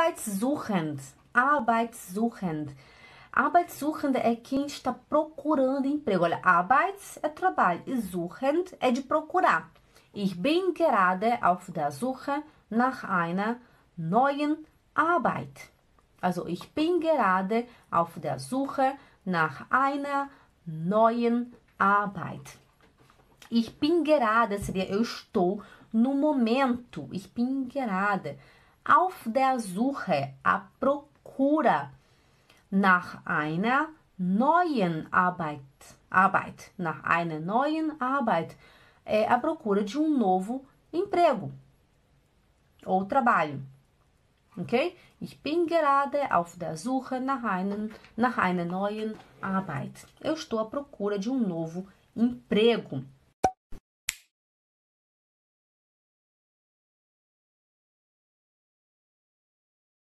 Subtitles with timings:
[0.00, 0.98] Arbeitssuchend.
[1.34, 2.74] Arbeitssuchend.
[3.30, 6.24] Arbeitssuchend é quem está procurando emprego.
[6.24, 9.70] Olha, Arbeits é trabalho e Suchend é de procurar.
[10.14, 13.58] Ich bin gerade auf der Suche nach einer
[13.94, 15.70] neuen Arbeit.
[16.22, 18.94] Also ich bin gerade auf der Suche
[19.26, 20.30] nach einer
[20.64, 22.58] neuen Arbeit.
[23.50, 25.62] Ich bin gerade seria eu estou
[25.92, 27.06] no momento.
[27.12, 28.38] Ich bin gerade
[28.84, 31.90] auf der Suche, à procura
[32.70, 35.60] nach einer neuen Arbeit.
[36.10, 38.56] Arbeit, nach einer neuen Arbeit
[39.04, 41.52] é a procura de um novo emprego
[42.84, 43.60] ou trabalho.
[44.56, 44.96] Ok?
[45.20, 50.06] Ich bin gerade auf der Suche nach, einen, nach einer neuen Arbeit.
[50.22, 51.86] Eu estou à procura de um novo
[52.16, 53.04] emprego.